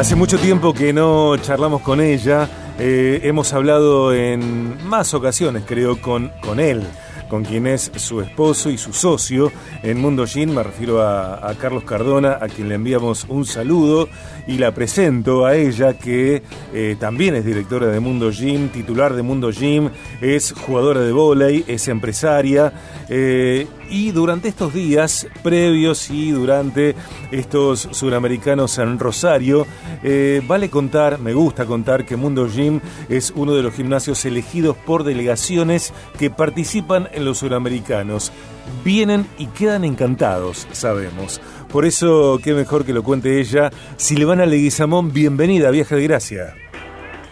Hace 0.00 0.16
mucho 0.16 0.38
tiempo 0.38 0.72
que 0.72 0.94
no 0.94 1.36
charlamos 1.36 1.82
con 1.82 2.00
ella. 2.00 2.48
Eh, 2.78 3.20
hemos 3.22 3.52
hablado 3.52 4.14
en 4.14 4.82
más 4.88 5.12
ocasiones, 5.12 5.64
creo, 5.66 6.00
con, 6.00 6.32
con 6.40 6.58
él 6.58 6.86
con 7.28 7.44
quien 7.44 7.66
es 7.68 7.92
su 7.94 8.20
esposo 8.20 8.70
y 8.70 8.76
su 8.76 8.92
socio 8.92 9.52
en 9.82 10.00
Mundo 10.00 10.26
Gym. 10.26 10.52
Me 10.54 10.62
refiero 10.62 11.00
a, 11.00 11.54
Carlos 11.60 11.84
Cardona, 11.84 12.38
a 12.40 12.48
quien 12.48 12.68
le 12.68 12.74
enviamos 12.74 13.24
un 13.28 13.44
saludo 13.44 14.08
y 14.46 14.58
la 14.58 14.72
presento 14.72 15.46
a 15.46 15.54
ella, 15.54 15.94
que 15.94 16.42
eh, 16.74 16.96
también 16.98 17.36
es 17.36 17.44
directora 17.44 17.86
de 17.86 18.00
Mundo 18.00 18.30
Gym, 18.30 18.70
titular 18.70 19.14
de 19.14 19.22
Mundo 19.22 19.50
Gym, 19.52 19.90
es 20.20 20.52
jugadora 20.52 21.00
de 21.00 21.12
vóley, 21.12 21.64
es 21.68 21.86
empresaria. 21.88 22.72
Eh, 23.08 23.66
y 23.90 24.12
durante 24.12 24.48
estos 24.48 24.72
días 24.72 25.26
previos 25.42 26.10
y 26.10 26.30
durante 26.30 26.94
estos 27.30 27.88
suramericanos 27.90 28.78
en 28.78 28.98
Rosario, 28.98 29.66
eh, 30.02 30.40
vale 30.46 30.70
contar, 30.70 31.18
me 31.18 31.34
gusta 31.34 31.66
contar 31.66 32.06
que 32.06 32.16
Mundo 32.16 32.48
Gym 32.48 32.80
es 33.08 33.32
uno 33.34 33.54
de 33.54 33.62
los 33.62 33.74
gimnasios 33.74 34.24
elegidos 34.24 34.76
por 34.76 35.04
delegaciones 35.04 35.92
que 36.18 36.30
participan 36.30 37.08
en 37.12 37.24
los 37.24 37.38
suramericanos. 37.38 38.32
Vienen 38.84 39.26
y 39.36 39.46
quedan 39.48 39.84
encantados, 39.84 40.68
sabemos. 40.70 41.40
Por 41.72 41.84
eso, 41.84 42.38
qué 42.42 42.54
mejor 42.54 42.84
que 42.84 42.92
lo 42.92 43.02
cuente 43.02 43.40
ella. 43.40 43.70
Silvana 43.96 44.46
Leguizamón, 44.46 45.12
bienvenida, 45.12 45.70
Viaje 45.70 45.96
de 45.96 46.02
Gracia. 46.04 46.54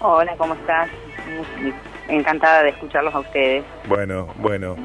Hola, 0.01 0.35
¿cómo 0.37 0.55
estás? 0.55 0.89
Encantada 2.09 2.63
de 2.63 2.71
escucharlos 2.71 3.15
a 3.15 3.21
ustedes. 3.21 3.65
Bueno, 3.89 4.29
bueno. 4.39 4.77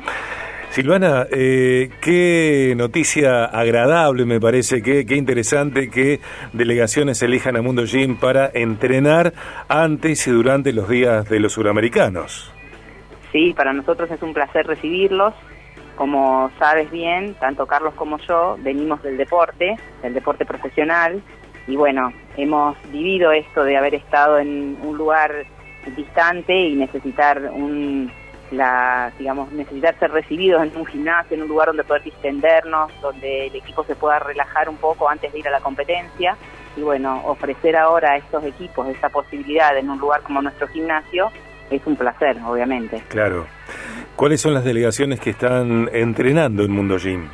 Silvana, 0.74 1.28
eh, 1.30 1.92
qué 2.02 2.74
noticia 2.76 3.46
agradable 3.46 4.26
me 4.26 4.40
parece, 4.40 4.82
qué, 4.82 5.06
qué 5.06 5.18
interesante 5.18 5.92
que 5.92 6.20
delegaciones 6.52 7.22
elijan 7.22 7.56
a 7.56 7.62
Mundo 7.62 7.86
Gym 7.86 8.18
para 8.18 8.50
entrenar 8.52 9.34
antes 9.68 10.26
y 10.26 10.32
durante 10.32 10.74
los 10.74 10.90
días 10.90 11.30
de 11.30 11.40
los 11.40 11.54
suramericanos. 11.54 12.52
Sí, 13.32 13.54
para 13.56 13.72
nosotros 13.72 14.10
es 14.10 14.20
un 14.24 14.34
placer 14.34 14.66
recibirlos. 14.66 15.36
Como 15.96 16.50
sabes 16.58 16.90
bien, 16.90 17.36
tanto 17.36 17.68
Carlos 17.68 17.94
como 17.94 18.18
yo 18.28 18.58
venimos 18.64 19.04
del 19.04 19.16
deporte, 19.16 19.76
del 20.02 20.16
deporte 20.16 20.44
profesional, 20.44 21.22
y 21.68 21.76
bueno, 21.76 22.12
hemos 22.36 22.76
vivido 22.92 23.32
esto 23.32 23.64
de 23.64 23.78
haber 23.78 23.94
estado 23.94 24.40
en 24.40 24.76
un 24.82 24.98
lugar 24.98 25.46
distante 25.96 26.60
y 26.60 26.74
necesitar 26.74 27.52
un 27.54 28.12
la, 28.54 29.12
digamos, 29.18 29.52
necesitar 29.52 29.98
ser 30.00 30.12
recibidos 30.12 30.64
en 30.64 30.76
un 30.78 30.86
gimnasio, 30.86 31.36
en 31.36 31.44
un 31.44 31.48
lugar 31.48 31.68
donde 31.68 31.84
poder 31.84 32.04
distendernos, 32.04 32.92
donde 33.02 33.48
el 33.48 33.56
equipo 33.56 33.84
se 33.84 33.96
pueda 33.96 34.20
relajar 34.20 34.70
un 34.70 34.78
poco 34.78 35.10
antes 35.10 35.32
de 35.32 35.40
ir 35.40 35.48
a 35.48 35.52
la 35.52 35.60
competencia. 35.60 36.38
Y 36.76 36.82
bueno, 36.82 37.22
ofrecer 37.26 37.76
ahora 37.76 38.12
a 38.12 38.18
estos 38.18 38.44
equipos 38.44 38.88
esa 38.88 39.10
posibilidad 39.10 39.78
en 39.78 39.90
un 39.90 40.00
lugar 40.00 40.22
como 40.22 40.42
nuestro 40.42 40.68
gimnasio 40.68 41.32
es 41.70 41.82
un 41.86 41.96
placer, 41.96 42.38
obviamente. 42.46 43.04
Claro. 43.08 43.46
¿Cuáles 44.16 44.42
son 44.42 44.54
las 44.54 44.64
delegaciones 44.64 45.20
que 45.20 45.32
están 45.32 45.90
entrenando 45.92 46.64
en 46.64 46.72
Mundo 46.72 46.98
Gym? 46.98 47.28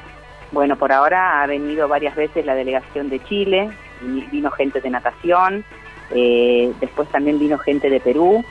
Bueno, 0.51 0.77
por 0.77 0.91
ahora 0.91 1.41
ha 1.41 1.47
venido 1.47 1.87
varias 1.87 2.15
veces 2.15 2.45
la 2.45 2.55
delegación 2.55 3.09
de 3.09 3.23
Chile, 3.25 3.69
vino 4.01 4.49
gente 4.51 4.81
de 4.81 4.89
natación, 4.89 5.63
eh, 6.11 6.71
después 6.79 7.07
también 7.09 7.37
vino 7.37 7.57
gente 7.59 7.89
de 7.89 7.99
Perú, 7.99 8.43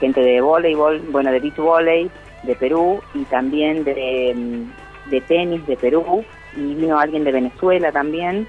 gente 0.00 0.20
de 0.20 0.40
voleibol, 0.40 1.00
bueno, 1.10 1.30
de 1.32 1.40
beach 1.40 1.56
volley 1.56 2.10
de 2.42 2.54
Perú 2.54 3.00
y 3.14 3.24
también 3.24 3.84
de, 3.84 4.32
mm, 4.36 5.10
de 5.10 5.20
tenis 5.22 5.66
de 5.66 5.76
Perú 5.76 6.24
y 6.56 6.74
vino 6.74 6.98
alguien 6.98 7.24
de 7.24 7.32
Venezuela 7.32 7.92
también. 7.92 8.46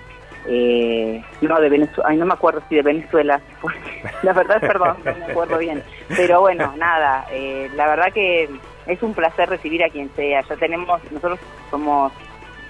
Eh, 0.48 1.22
no, 1.42 1.60
de 1.60 1.70
Venezuela, 1.70 2.12
no 2.14 2.26
me 2.26 2.34
acuerdo 2.34 2.62
si 2.70 2.76
de 2.76 2.82
Venezuela, 2.82 3.42
la 4.24 4.34
verdad, 4.34 4.60
perdón, 4.62 4.98
no 5.04 5.16
me 5.16 5.26
acuerdo 5.26 5.58
bien. 5.58 5.84
Pero 6.16 6.42
bueno, 6.42 6.74
nada, 6.78 7.26
eh, 7.32 7.70
la 7.76 7.88
verdad 7.88 8.14
que 8.14 8.50
es 8.88 9.04
un 9.04 9.14
placer 9.14 9.50
recibir 9.50 9.84
a 9.84 9.90
quien 9.90 10.10
sea. 10.16 10.42
Ya 10.42 10.56
tenemos, 10.56 11.00
nosotros 11.12 11.40
somos 11.70 12.14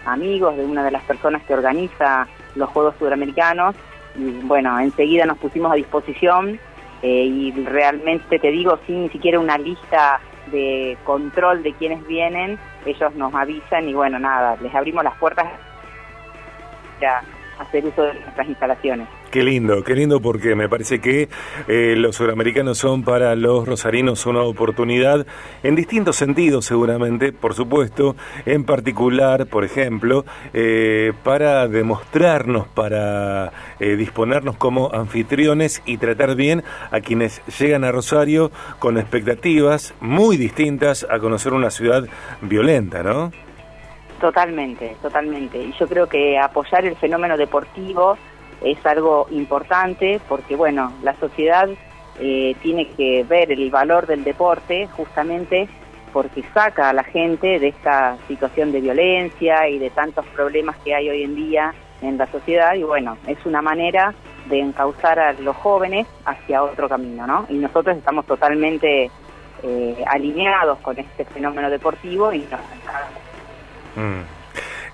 amigos 0.06 0.58
de 0.58 0.66
una 0.66 0.84
de 0.84 0.92
las 0.92 1.04
personas 1.04 1.44
que 1.44 1.54
organiza 1.54 2.28
los 2.56 2.70
Juegos 2.70 2.96
Sudamericanos 2.98 3.76
y 4.16 4.32
bueno, 4.42 4.80
enseguida 4.80 5.26
nos 5.26 5.38
pusimos 5.38 5.72
a 5.72 5.76
disposición 5.76 6.60
eh, 7.02 7.26
y 7.26 7.52
realmente 7.66 8.40
te 8.40 8.52
digo, 8.52 8.80
sin 8.86 9.04
ni 9.04 9.10
siquiera 9.10 9.40
una 9.40 9.58
lista 9.58 10.20
de 10.48 10.98
control 11.06 11.64
de 11.64 11.74
quienes 11.74 12.06
vienen, 12.08 12.60
ellos 12.86 13.14
nos 13.16 13.34
avisan 13.34 13.88
y 13.88 13.94
bueno, 13.94 14.20
nada, 14.20 14.58
les 14.62 14.74
abrimos 14.74 15.04
las 15.04 15.16
puertas 15.18 15.48
para 17.00 17.24
hacer 17.60 17.86
uso 17.86 18.04
de 18.04 18.14
nuestras 18.16 18.48
instalaciones. 18.48 19.08
Qué 19.32 19.44
lindo, 19.44 19.84
qué 19.84 19.94
lindo 19.94 20.20
porque 20.22 20.56
me 20.56 20.68
parece 20.68 21.00
que 21.00 21.30
eh, 21.68 21.94
los 21.96 22.16
suramericanos 22.16 22.80
son 22.80 23.04
para 23.04 23.36
los 23.36 23.68
rosarinos 23.68 24.26
una 24.26 24.42
oportunidad 24.42 25.28
en 25.62 25.76
distintos 25.76 26.16
sentidos 26.16 26.66
seguramente, 26.66 27.32
por 27.32 27.54
supuesto, 27.54 28.16
en 28.48 28.64
particular, 28.64 29.46
por 29.46 29.66
ejemplo, 29.66 30.26
eh, 30.54 31.14
para 31.24 31.68
demostrarnos, 31.68 32.68
para 32.70 33.52
eh, 33.80 33.96
disponernos 33.98 34.58
como 34.58 34.92
anfitriones 34.92 35.84
y 35.86 35.98
tratar 35.98 36.36
bien 36.36 36.64
a 36.90 37.00
quienes 37.02 37.44
llegan 37.60 37.84
a 37.84 37.92
Rosario 37.92 38.52
con 38.80 38.98
expectativas 38.98 39.94
muy 40.02 40.38
distintas 40.38 41.06
a 41.08 41.20
conocer 41.20 41.54
una 41.54 41.70
ciudad 41.70 42.04
violenta, 42.42 43.04
¿no? 43.04 43.32
Totalmente, 44.20 44.98
totalmente. 45.04 45.62
Y 45.62 45.74
yo 45.80 45.88
creo 45.88 46.08
que 46.08 46.40
apoyar 46.40 46.84
el 46.86 46.96
fenómeno 46.96 47.38
deportivo 47.38 48.18
es 48.62 48.86
algo 48.86 49.28
importante 49.32 50.20
porque, 50.28 50.56
bueno, 50.56 50.92
la 51.04 51.16
sociedad 51.16 51.70
eh, 52.20 52.56
tiene 52.62 52.88
que 52.90 53.24
ver 53.24 53.52
el 53.52 53.70
valor 53.70 54.08
del 54.08 54.24
deporte 54.24 54.88
justamente 54.88 55.70
porque 56.12 56.44
saca 56.54 56.90
a 56.90 56.94
la 56.94 57.04
gente 57.04 57.60
de 57.60 57.70
esta 57.70 58.18
situación 58.28 58.72
de 58.72 58.82
violencia 58.82 59.70
y 59.70 59.80
de 59.80 59.90
tantos 59.92 60.26
problemas 60.28 60.76
que 60.84 60.96
hay 60.96 61.10
hoy 61.10 61.24
en 61.24 61.36
día 61.36 61.74
en 62.02 62.18
la 62.18 62.28
sociedad 62.28 62.74
y 62.76 62.84
bueno, 62.84 63.18
es 63.28 63.38
una 63.46 63.62
manera 63.62 64.14
de 64.48 64.60
encauzar 64.60 65.20
a 65.20 65.34
los 65.34 65.56
jóvenes 65.58 66.08
hacia 66.26 66.64
otro 66.64 66.90
camino, 66.90 67.28
¿no? 67.28 67.46
Y 67.50 67.56
nosotros 67.56 67.98
estamos 67.98 68.26
totalmente 68.26 69.12
eh, 69.64 70.04
alineados 70.08 70.80
con 70.80 70.98
este 70.98 71.26
fenómeno 71.26 71.70
deportivo 71.70 72.34
y 72.34 72.40
nos. 72.40 72.60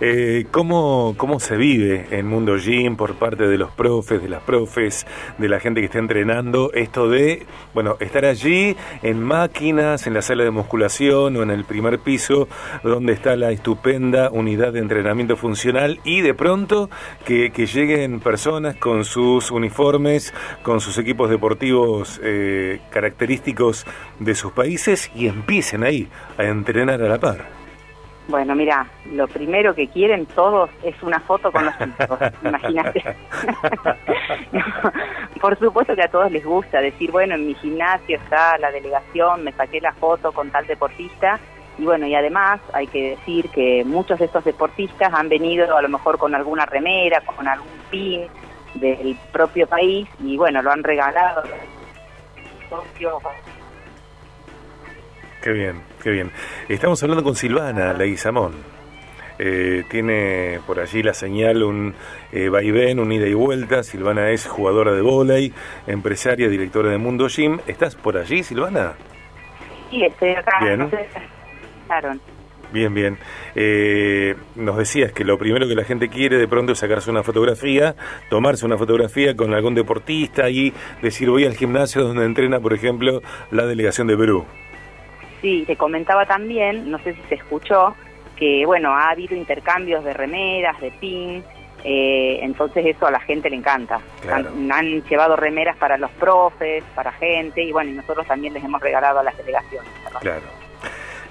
Eh, 0.02 0.46
¿cómo, 0.52 1.16
¿Cómo 1.18 1.40
se 1.40 1.56
vive 1.56 2.08
en 2.12 2.28
Mundo 2.28 2.58
Gym 2.58 2.98
por 2.98 3.16
parte 3.16 3.48
de 3.48 3.58
los 3.58 3.72
profes, 3.72 4.22
de 4.22 4.30
las 4.30 4.42
profes, 4.42 5.08
de 5.38 5.48
la 5.48 5.60
gente 5.60 5.80
que 5.80 5.86
está 5.86 6.00
entrenando 6.00 6.72
esto 6.74 7.10
de, 7.10 7.46
bueno, 7.74 7.96
estar 8.00 8.26
allí 8.26 8.76
en 9.04 9.24
máquinas, 9.24 10.06
en 10.08 10.14
la 10.14 10.22
sala 10.22 10.44
de 10.44 10.52
musculación 10.52 11.38
o 11.38 11.44
en 11.44 11.50
el 11.50 11.64
primer 11.64 12.00
piso 12.00 12.48
donde 12.84 13.14
está 13.14 13.36
la 13.36 13.52
estupenda 13.52 14.30
unidad 14.32 14.74
de 14.74 14.80
entrenamiento 14.80 15.38
funcional 15.38 16.00
y 16.04 16.22
de 16.22 16.34
pronto 16.34 16.90
que, 17.24 17.52
lleguen 17.66 18.20
personas 18.20 18.76
con 18.76 19.06
sus 19.06 19.50
uniformes, 19.50 20.34
con 20.62 20.80
sus 20.82 21.00
equipos 21.00 21.32
deportivos 21.32 22.22
eh, 22.24 22.80
característicos 22.92 23.86
de 24.20 24.36
sus 24.36 24.52
países 24.52 25.10
y 25.16 25.28
empiecen 25.28 25.84
ahí 25.84 26.08
a 26.38 26.44
entrenar 26.44 27.02
a 27.02 27.08
la 27.08 27.20
par? 27.20 27.55
Bueno, 28.28 28.56
mira, 28.56 28.88
lo 29.12 29.28
primero 29.28 29.76
que 29.76 29.88
quieren 29.88 30.26
todos 30.26 30.70
es 30.84 31.02
una 31.04 31.20
foto 31.20 31.52
con 31.52 31.66
los 31.66 31.78
chicos, 32.00 32.20
imagínate. 32.44 33.04
por 35.42 35.60
supuesto 35.60 35.96
que 35.96 36.04
a 36.04 36.10
todos 36.10 36.32
les 36.32 36.44
gusta 36.44 36.82
decir, 36.82 37.12
bueno, 37.12 37.36
en 37.36 37.46
mi 37.46 37.54
gimnasio 37.54 38.18
está 38.18 38.58
la 38.58 38.72
delegación, 38.72 39.44
me 39.44 39.52
saqué 39.52 39.80
la 39.80 39.94
foto 39.94 40.32
con 40.32 40.50
tal 40.50 40.66
deportista. 40.66 41.40
Y 41.78 41.84
bueno, 41.84 42.08
y 42.08 42.16
además 42.16 42.62
hay 42.74 42.88
que 42.88 43.12
decir 43.12 43.50
que 43.50 43.84
muchos 43.86 44.18
de 44.18 44.26
estos 44.26 44.44
deportistas 44.46 45.14
han 45.14 45.30
venido 45.30 45.76
a 45.76 45.82
lo 45.82 45.90
mejor 45.90 46.18
con 46.18 46.34
alguna 46.34 46.66
remera, 46.66 47.22
con 47.22 47.48
algún 47.48 47.68
pin 47.92 48.28
del 48.76 49.18
propio 49.32 49.68
país 49.68 50.08
y 50.20 50.38
bueno, 50.38 50.62
lo 50.62 50.72
han 50.72 50.84
regalado. 50.84 51.44
Qué 55.46 55.52
bien, 55.52 55.84
qué 56.02 56.10
bien. 56.10 56.32
Estamos 56.68 57.04
hablando 57.04 57.24
con 57.24 57.36
Silvana 57.36 57.94
Leguizamón. 57.94 58.54
Eh, 59.38 59.84
tiene 59.92 60.60
por 60.66 60.80
allí 60.80 61.04
la 61.04 61.14
señal 61.14 61.62
un 61.62 61.94
eh, 62.32 62.50
vaivén, 62.50 63.00
un 63.00 63.12
ida 63.12 63.28
y 63.28 63.36
vuelta. 63.36 63.84
Silvana 63.84 64.32
es 64.32 64.48
jugadora 64.48 64.92
de 64.94 65.02
vóley, 65.02 65.54
empresaria, 65.86 66.50
directora 66.50 66.90
de 66.90 66.98
Mundo 66.98 67.28
Gym. 67.28 67.60
¿Estás 67.68 67.94
por 67.94 68.18
allí, 68.18 68.42
Silvana? 68.42 68.94
Sí, 69.92 70.04
estoy 70.04 70.32
acá. 70.32 70.58
Bien. 70.64 70.90
Bien, 72.74 72.94
bien. 72.96 73.18
Eh, 73.54 74.36
nos 74.56 74.78
decías 74.78 75.12
que 75.12 75.24
lo 75.24 75.38
primero 75.38 75.68
que 75.68 75.76
la 75.76 75.84
gente 75.84 76.10
quiere 76.10 76.40
de 76.40 76.48
pronto 76.48 76.72
es 76.72 76.80
sacarse 76.80 77.12
una 77.12 77.22
fotografía, 77.22 77.96
tomarse 78.32 78.66
una 78.66 78.80
fotografía 78.80 79.36
con 79.36 79.54
algún 79.54 79.76
deportista 79.76 80.50
y 80.50 80.74
decir 81.04 81.30
voy 81.30 81.46
al 81.46 81.56
gimnasio 81.56 82.04
donde 82.04 82.26
entrena, 82.26 82.60
por 82.60 82.74
ejemplo, 82.74 83.22
la 83.52 83.68
delegación 83.68 84.08
de 84.08 84.18
Perú. 84.18 84.46
Sí, 85.46 85.64
te 85.68 85.76
comentaba 85.76 86.26
también, 86.26 86.90
no 86.90 86.98
sé 87.04 87.14
si 87.14 87.22
se 87.30 87.36
escuchó, 87.36 87.96
que 88.36 88.66
bueno, 88.66 88.90
ha 88.96 89.12
habido 89.12 89.36
intercambios 89.36 90.04
de 90.04 90.12
remeras, 90.12 90.82
de 90.82 90.90
pin, 90.90 91.44
Eh, 91.84 92.40
entonces 92.42 92.84
eso 92.84 93.06
a 93.06 93.12
la 93.12 93.20
gente 93.20 93.48
le 93.48 93.58
encanta. 93.58 94.02
Han, 94.28 94.72
han, 94.72 95.04
llevado 95.04 95.36
remeras 95.36 95.78
para 95.78 96.00
los 96.00 96.10
profes, 96.14 96.84
para 96.96 97.12
gente, 97.12 97.62
y 97.62 97.72
bueno, 97.72 97.92
y 97.92 97.94
nosotros 97.94 98.26
también 98.26 98.56
les 98.56 98.64
hemos 98.64 98.82
regalado 98.82 99.20
a 99.20 99.24
las 99.24 99.38
delegaciones. 99.38 99.92
Claro. 100.20 100.65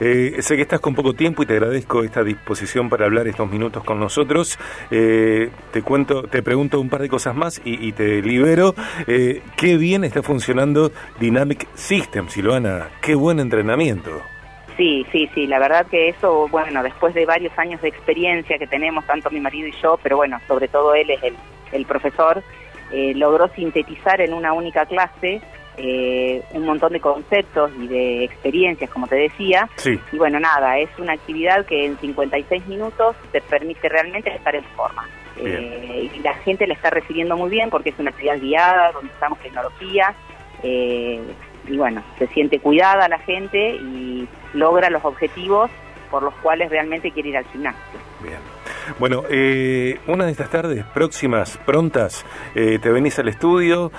Eh, 0.00 0.36
sé 0.40 0.56
que 0.56 0.62
estás 0.62 0.80
con 0.80 0.94
poco 0.94 1.14
tiempo 1.14 1.42
y 1.42 1.46
te 1.46 1.54
agradezco 1.54 2.02
esta 2.02 2.22
disposición 2.22 2.88
para 2.88 3.06
hablar 3.06 3.28
estos 3.28 3.50
minutos 3.50 3.84
con 3.84 4.00
nosotros. 4.00 4.58
Eh, 4.90 5.50
te 5.72 5.82
cuento, 5.82 6.24
te 6.24 6.42
pregunto 6.42 6.80
un 6.80 6.88
par 6.88 7.02
de 7.02 7.08
cosas 7.08 7.34
más 7.34 7.60
y, 7.64 7.92
te 7.92 8.22
libero. 8.22 8.74
Eh, 9.06 9.42
qué 9.56 9.76
bien 9.76 10.04
está 10.04 10.22
funcionando 10.22 10.90
Dynamic 11.20 11.68
System, 11.74 12.28
Silvana. 12.28 12.88
Qué 13.00 13.14
buen 13.14 13.40
entrenamiento. 13.40 14.22
Sí, 14.76 15.06
sí, 15.12 15.30
sí, 15.34 15.46
la 15.46 15.60
verdad 15.60 15.86
que 15.86 16.08
eso, 16.08 16.48
bueno, 16.48 16.82
después 16.82 17.14
de 17.14 17.24
varios 17.26 17.56
años 17.56 17.80
de 17.80 17.88
experiencia 17.88 18.58
que 18.58 18.66
tenemos, 18.66 19.06
tanto 19.06 19.30
mi 19.30 19.38
marido 19.38 19.68
y 19.68 19.74
yo, 19.80 20.00
pero 20.02 20.16
bueno, 20.16 20.40
sobre 20.48 20.66
todo 20.66 20.94
él 20.94 21.10
es 21.10 21.22
el, 21.22 21.36
el 21.70 21.86
profesor, 21.86 22.42
logró 22.90 23.48
sintetizar 23.48 24.20
en 24.20 24.32
una 24.32 24.52
única 24.52 24.86
clase 24.86 25.40
eh, 25.76 26.42
un 26.52 26.64
montón 26.64 26.92
de 26.92 27.00
conceptos 27.00 27.70
y 27.78 27.88
de 27.88 28.24
experiencias, 28.24 28.88
como 28.90 29.08
te 29.08 29.16
decía. 29.16 29.68
Y 30.12 30.16
bueno, 30.16 30.38
nada, 30.38 30.78
es 30.78 30.88
una 30.98 31.14
actividad 31.14 31.66
que 31.66 31.86
en 31.86 31.98
56 31.98 32.66
minutos 32.66 33.16
te 33.32 33.40
permite 33.40 33.88
realmente 33.88 34.32
estar 34.34 34.54
en 34.54 34.64
forma. 34.76 35.08
Eh, 35.36 36.10
y 36.14 36.18
la 36.20 36.34
gente 36.34 36.66
la 36.68 36.74
está 36.74 36.90
recibiendo 36.90 37.36
muy 37.36 37.50
bien 37.50 37.70
porque 37.70 37.90
es 37.90 37.98
una 37.98 38.10
actividad 38.10 38.38
guiada, 38.38 38.92
donde 38.92 39.12
usamos 39.16 39.38
tecnología. 39.40 40.14
Eh, 40.62 41.20
y 41.66 41.76
bueno, 41.76 42.04
se 42.18 42.28
siente 42.28 42.60
cuidada 42.60 43.08
la 43.08 43.18
gente 43.18 43.74
y 43.74 44.28
logra 44.52 44.90
los 44.90 45.04
objetivos 45.04 45.70
por 46.10 46.22
los 46.22 46.34
cuales 46.34 46.70
realmente 46.70 47.10
quiere 47.10 47.30
ir 47.30 47.36
al 47.36 47.46
gimnasio. 47.46 47.80
Bien. 48.22 48.38
Bueno, 48.98 49.22
una 50.06 50.26
de 50.26 50.30
estas 50.30 50.50
tardes 50.50 50.84
próximas, 50.94 51.58
prontas, 51.64 52.24
te 52.54 52.90
venís 52.90 53.18
al 53.18 53.28
estudio, 53.28 53.90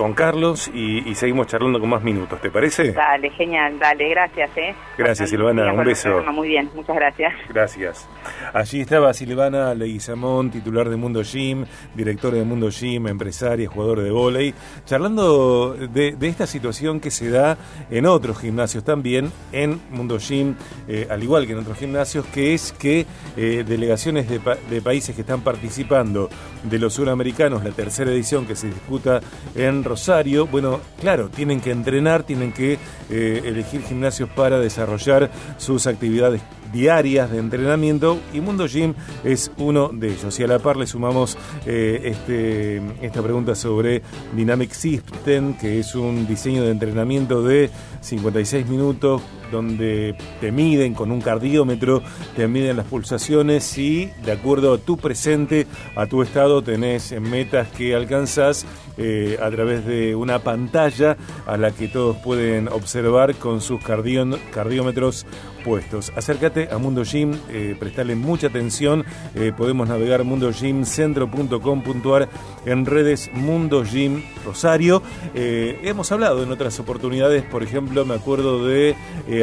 con 0.00 0.14
Carlos 0.14 0.70
y, 0.72 1.14
seguimos 1.14 1.46
charlando 1.46 1.78
con 1.78 1.90
más 1.90 2.02
minutos, 2.02 2.40
¿te 2.40 2.50
parece? 2.50 2.92
Dale, 2.92 3.28
genial, 3.32 3.78
dale, 3.78 4.08
gracias, 4.08 4.50
¿eh? 4.56 4.74
Gracias, 4.96 5.28
Silvana, 5.28 5.70
un 5.74 5.84
beso. 5.84 6.22
Muy 6.32 6.48
bien, 6.48 6.70
muchas 6.74 6.96
gracias. 6.96 7.34
Gracias. 7.50 8.08
Allí 8.54 8.80
estaba 8.80 9.12
Silvana 9.12 9.74
Leguizamón, 9.74 10.50
titular 10.50 10.88
de 10.88 10.96
Mundo 10.96 11.22
Gym, 11.22 11.66
directora 11.94 12.38
de 12.38 12.44
Mundo 12.44 12.70
Gym, 12.70 13.08
empresaria, 13.08 13.68
jugador 13.68 14.00
de 14.00 14.10
vóley, 14.10 14.54
charlando 14.86 15.74
de, 15.74 16.16
esta 16.22 16.46
situación 16.46 16.98
que 16.98 17.10
se 17.10 17.28
da 17.28 17.58
en 17.90 18.06
otros 18.06 18.38
gimnasios 18.38 18.82
también, 18.82 19.30
en 19.52 19.82
Mundo 19.90 20.16
Gym, 20.18 20.54
eh, 20.88 21.08
al 21.10 21.22
igual 21.22 21.46
que 21.46 21.52
en 21.52 21.58
otros 21.58 21.76
gimnasios, 21.76 22.24
que 22.24 22.54
es 22.54 22.72
que 22.72 23.04
eh, 23.36 23.64
delegaciones 23.68 24.30
de, 24.30 24.40
de 24.70 24.80
países 24.80 25.14
que 25.14 25.20
están 25.20 25.42
participando 25.42 26.30
de 26.62 26.78
los 26.78 26.94
suramericanos, 26.94 27.62
la 27.62 27.72
tercera 27.72 28.10
edición 28.10 28.46
que 28.46 28.56
se 28.56 28.68
disputa 28.68 29.20
en 29.54 29.84
Rosario, 29.90 30.46
bueno, 30.46 30.80
claro, 31.00 31.30
tienen 31.30 31.60
que 31.60 31.72
entrenar, 31.72 32.22
tienen 32.22 32.52
que 32.52 32.78
eh, 33.10 33.42
elegir 33.44 33.82
gimnasios 33.82 34.28
para 34.30 34.60
desarrollar 34.60 35.32
sus 35.58 35.88
actividades 35.88 36.40
diarias 36.72 37.30
de 37.30 37.38
entrenamiento 37.38 38.18
y 38.32 38.40
Mundo 38.40 38.66
Gym 38.66 38.94
es 39.24 39.50
uno 39.58 39.90
de 39.92 40.12
ellos. 40.12 40.38
Y 40.38 40.44
a 40.44 40.46
la 40.46 40.58
par 40.58 40.76
le 40.76 40.86
sumamos 40.86 41.36
eh, 41.66 42.00
este, 42.04 42.82
esta 43.02 43.22
pregunta 43.22 43.54
sobre 43.54 44.02
Dynamic 44.34 44.72
System, 44.72 45.56
que 45.56 45.80
es 45.80 45.94
un 45.94 46.26
diseño 46.26 46.64
de 46.64 46.70
entrenamiento 46.70 47.42
de 47.42 47.70
56 48.00 48.66
minutos 48.66 49.22
donde 49.50 50.14
te 50.40 50.52
miden 50.52 50.94
con 50.94 51.10
un 51.10 51.20
cardiómetro, 51.20 52.02
te 52.36 52.46
miden 52.48 52.76
las 52.76 52.86
pulsaciones 52.86 53.76
y 53.78 54.10
de 54.24 54.32
acuerdo 54.32 54.74
a 54.74 54.78
tu 54.78 54.96
presente, 54.96 55.66
a 55.96 56.06
tu 56.06 56.22
estado, 56.22 56.62
tenés 56.62 57.18
metas 57.20 57.68
que 57.68 57.94
alcanzas 57.94 58.64
eh, 58.96 59.38
a 59.42 59.50
través 59.50 59.84
de 59.86 60.14
una 60.14 60.40
pantalla 60.40 61.16
a 61.46 61.56
la 61.56 61.70
que 61.70 61.88
todos 61.88 62.16
pueden 62.18 62.68
observar 62.68 63.34
con 63.34 63.60
sus 63.60 63.80
cardiómetros 63.82 65.26
puestos. 65.64 66.12
Acércate 66.16 66.59
a 66.70 66.76
Mundo 66.78 67.04
Gym, 67.04 67.34
eh, 67.50 67.76
prestale 67.78 68.16
mucha 68.16 68.46
atención. 68.48 69.04
Eh, 69.34 69.52
podemos 69.56 69.88
navegar 69.88 70.24
mundogymcentro.com.ar 70.24 72.28
en 72.66 72.84
redes 72.86 73.30
Mundo 73.32 73.84
Gym 73.84 74.22
Rosario. 74.44 75.02
Eh, 75.34 75.78
hemos 75.82 76.12
hablado 76.12 76.42
en 76.42 76.50
otras 76.50 76.78
oportunidades, 76.80 77.44
por 77.44 77.62
ejemplo, 77.62 78.04
me 78.04 78.14
acuerdo 78.14 78.66
de 78.66 78.96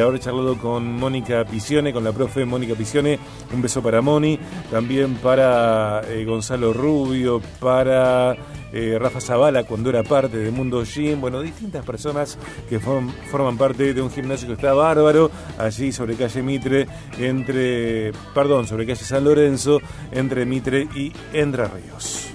haber 0.03 0.19
charlado 0.19 0.57
con 0.57 0.91
Mónica 0.93 1.45
Pisione, 1.45 1.93
con 1.93 2.03
la 2.03 2.11
profe 2.11 2.43
Mónica 2.45 2.75
Pisione. 2.75 3.17
Un 3.53 3.61
beso 3.61 3.81
para 3.81 4.01
Moni, 4.01 4.37
también 4.69 5.15
para 5.15 6.01
Gonzalo 6.25 6.73
Rubio, 6.73 7.41
para 7.59 8.35
eh, 8.73 8.97
Rafa 8.99 9.21
Zavala 9.21 9.63
cuando 9.63 9.89
era 9.89 10.03
parte 10.03 10.37
de 10.37 10.51
Mundo 10.51 10.83
Gym, 10.83 11.21
bueno, 11.21 11.41
distintas 11.41 11.85
personas 11.85 12.37
que 12.69 12.79
forman 12.79 13.57
parte 13.57 13.93
de 13.93 14.01
un 14.01 14.11
gimnasio 14.11 14.47
que 14.47 14.53
está 14.53 14.73
bárbaro, 14.73 15.31
allí 15.57 15.91
sobre 15.91 16.15
calle 16.15 16.41
Mitre, 16.41 16.87
entre, 17.17 18.11
perdón, 18.33 18.67
sobre 18.67 18.85
calle 18.85 19.03
San 19.03 19.23
Lorenzo, 19.23 19.79
entre 20.11 20.45
Mitre 20.45 20.87
y 20.95 21.11
Entre 21.33 21.65
Ríos. 21.65 22.26